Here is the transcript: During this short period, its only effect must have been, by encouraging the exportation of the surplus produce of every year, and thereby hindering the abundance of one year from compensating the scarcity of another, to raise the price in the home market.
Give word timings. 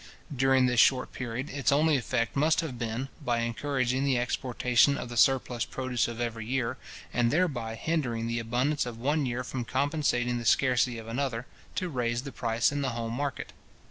During 0.35 0.65
this 0.65 0.79
short 0.79 1.13
period, 1.13 1.51
its 1.51 1.71
only 1.71 1.95
effect 1.95 2.35
must 2.35 2.61
have 2.61 2.79
been, 2.79 3.09
by 3.23 3.41
encouraging 3.41 4.03
the 4.03 4.17
exportation 4.17 4.97
of 4.97 5.09
the 5.09 5.15
surplus 5.15 5.63
produce 5.63 6.07
of 6.07 6.19
every 6.19 6.47
year, 6.47 6.77
and 7.13 7.29
thereby 7.29 7.75
hindering 7.75 8.25
the 8.25 8.39
abundance 8.39 8.87
of 8.87 8.97
one 8.97 9.27
year 9.27 9.43
from 9.43 9.63
compensating 9.63 10.39
the 10.39 10.43
scarcity 10.45 10.97
of 10.97 11.07
another, 11.07 11.45
to 11.75 11.87
raise 11.87 12.23
the 12.23 12.31
price 12.31 12.71
in 12.71 12.81
the 12.81 12.89
home 12.97 13.13
market. 13.13 13.53